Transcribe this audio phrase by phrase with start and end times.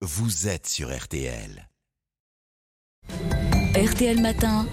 [0.00, 1.68] vous êtes sur RTL.
[3.74, 4.66] RTL Matin,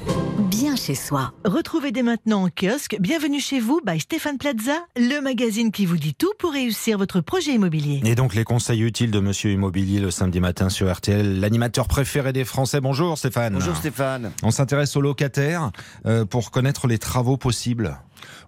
[0.51, 1.33] bien chez soi.
[1.43, 5.97] Retrouvez dès maintenant en kiosque Bienvenue chez vous by Stéphane Plaza, le magazine qui vous
[5.97, 8.01] dit tout pour réussir votre projet immobilier.
[8.05, 12.31] Et donc les conseils utiles de Monsieur Immobilier le samedi matin sur RTL, l'animateur préféré
[12.31, 12.79] des Français.
[12.79, 13.53] Bonjour Stéphane.
[13.53, 14.31] Bonjour Stéphane.
[14.43, 15.71] On s'intéresse aux locataires
[16.05, 17.99] euh, pour connaître les travaux possibles.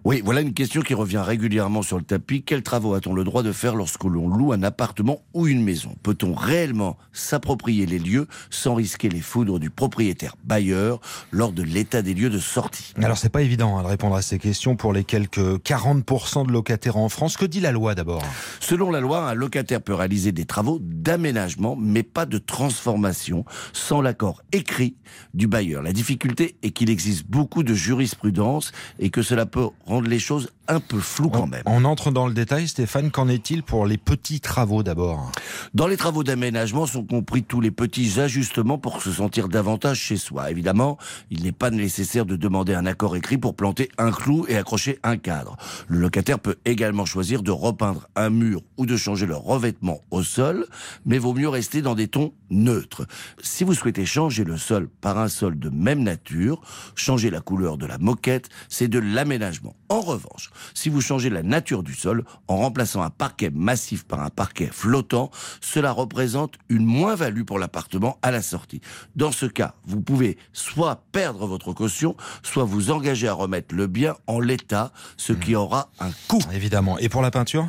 [0.04, 2.42] Oui, voilà une question qui revient régulièrement sur le tapis.
[2.42, 5.94] Quels travaux a-t-on le droit de faire lorsque l'on loue un appartement ou une maison?
[6.02, 11.00] Peut-on réellement s'approprier les lieux sans risquer les foudres du propriétaire bailleur
[11.30, 12.92] lors de l'état des lieux de sortie?
[12.96, 16.52] Alors c'est pas évident hein, de répondre à ces questions pour les quelques 40% de
[16.52, 17.36] locataires en France.
[17.36, 18.22] Que dit la loi d'abord?
[18.60, 24.00] Selon la loi, un locataire peut réaliser des travaux d'aménagement, mais pas de transformation, sans
[24.00, 24.96] l'accord écrit
[25.34, 25.82] du bailleur.
[25.82, 30.50] La difficulté est qu'il existe beaucoup de jurisprudence et que cela peut rendre les choses
[30.68, 31.62] un peu floues quand même.
[31.66, 33.10] On entre dans le détail, Stéphane.
[33.10, 35.32] Qu'en est-il pour les petits travaux d'abord?
[35.74, 40.16] Dans les travaux d'aménagement sont compris tous les petits ajustements pour se sentir davantage chez
[40.16, 40.50] soi.
[40.50, 40.98] Évidemment,
[41.30, 44.98] il n'est pas nécessaire de demander un accord écrit pour planter un clou et accrocher
[45.02, 45.56] un cadre.
[45.88, 50.22] Le locataire peut également choisir de repeindre un mur ou de changer le revêtement au
[50.22, 50.66] sol,
[51.06, 53.06] mais vaut mieux rester dans des tons neutres.
[53.42, 56.60] Si vous souhaitez changer le sol par un sol de même nature,
[56.94, 59.57] changer la couleur de la moquette, c'est de l'aménagement.
[59.88, 64.20] En revanche, si vous changez la nature du sol en remplaçant un parquet massif par
[64.20, 68.80] un parquet flottant, cela représente une moins-value pour l'appartement à la sortie.
[69.16, 73.86] Dans ce cas, vous pouvez soit perdre votre caution, soit vous engager à remettre le
[73.86, 76.42] bien en l'état, ce qui aura un coût.
[76.52, 76.98] Évidemment.
[76.98, 77.68] Et pour la peinture?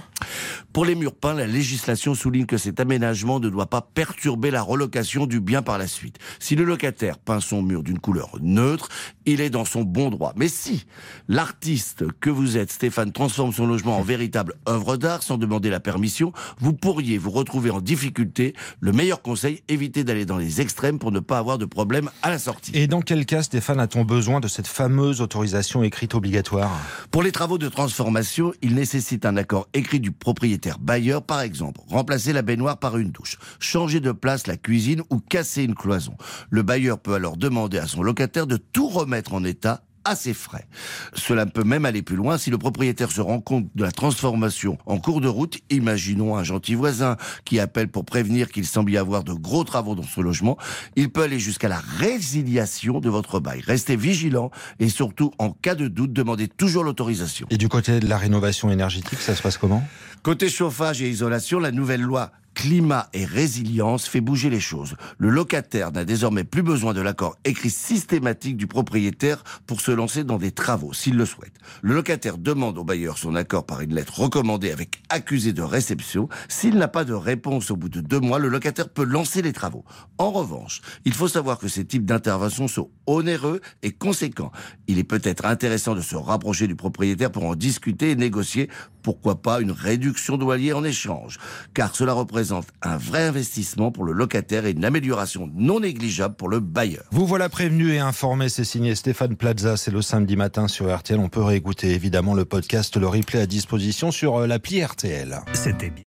[0.74, 4.62] Pour les murs peints, la législation souligne que cet aménagement ne doit pas perturber la
[4.62, 6.18] relocation du bien par la suite.
[6.40, 8.90] Si le locataire peint son mur d'une couleur neutre,
[9.32, 10.34] il est dans son bon droit.
[10.36, 10.86] Mais si
[11.28, 15.80] l'artiste que vous êtes, Stéphane, transforme son logement en véritable œuvre d'art sans demander la
[15.80, 18.54] permission, vous pourriez vous retrouver en difficulté.
[18.80, 22.30] Le meilleur conseil, évitez d'aller dans les extrêmes pour ne pas avoir de problème à
[22.30, 22.72] la sortie.
[22.74, 26.72] Et dans quel cas, Stéphane, a-t-on besoin de cette fameuse autorisation écrite obligatoire?
[27.12, 31.82] Pour les travaux de transformation, il nécessite un accord écrit du propriétaire bailleur, par exemple,
[31.88, 36.16] remplacer la baignoire par une douche, changer de place la cuisine ou casser une cloison.
[36.50, 40.34] Le bailleur peut alors demander à son locataire de tout remettre en état à ses
[40.34, 40.68] frais.
[41.14, 44.78] Cela peut même aller plus loin si le propriétaire se rend compte de la transformation
[44.86, 45.60] en cours de route.
[45.70, 49.96] Imaginons un gentil voisin qui appelle pour prévenir qu'il semble y avoir de gros travaux
[49.96, 50.58] dans son logement.
[50.96, 53.62] Il peut aller jusqu'à la résiliation de votre bail.
[53.62, 57.48] Restez vigilant et surtout, en cas de doute, demandez toujours l'autorisation.
[57.50, 59.84] Et du côté de la rénovation énergétique, ça se passe comment?
[60.24, 64.96] Côté chauffage et isolation, la nouvelle loi climat et résilience fait bouger les choses.
[65.18, 70.26] Le locataire n'a désormais plus besoin de l'accord écrit systématique du propriétaire pour se lancer
[70.26, 71.54] dans des travaux, s'il le souhaite.
[71.82, 76.28] Le locataire demande au bailleur son accord par une lettre recommandée avec accusé de réception.
[76.50, 79.54] S'il n'a pas de réponse au bout de deux mois, le locataire peut lancer les
[79.54, 79.86] travaux.
[80.18, 84.52] En revanche, il faut savoir que ces types d'interventions sont onéreux et conséquents.
[84.88, 88.70] Il est peut-être intéressant de se rapprocher du propriétaire pour en discuter et négocier,
[89.02, 91.38] pourquoi pas, une réduction loyer en échange.
[91.74, 96.50] Car cela représente un vrai investissement pour le locataire et une amélioration non négligeable pour
[96.50, 97.04] le bailleur.
[97.12, 101.20] Vous voilà prévenu et informé, c'est signé Stéphane Plaza, c'est le samedi matin sur RTL.
[101.20, 105.42] On peut réécouter évidemment le podcast, le replay à disposition sur euh, l'appli RTL.
[105.54, 106.04] C'était bien.